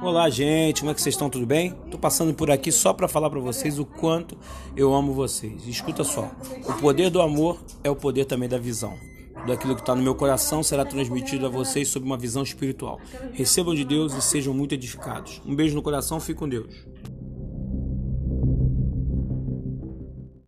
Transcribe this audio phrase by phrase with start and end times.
[0.00, 1.28] Olá, gente, como é que vocês estão?
[1.28, 1.72] Tudo bem?
[1.90, 4.38] Tô passando por aqui só para falar para vocês o quanto
[4.76, 5.66] eu amo vocês.
[5.66, 6.30] Escuta só:
[6.66, 8.94] o poder do amor é o poder também da visão.
[9.40, 12.98] Tudo aquilo que está no meu coração será transmitido a vocês sob uma visão espiritual.
[13.32, 15.42] Recebam de Deus e sejam muito edificados.
[15.44, 16.74] Um beijo no coração, fique com Deus.